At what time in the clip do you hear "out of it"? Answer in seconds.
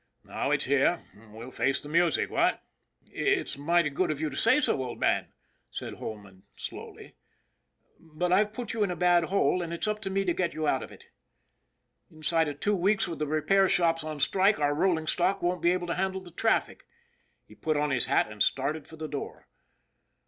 10.67-11.11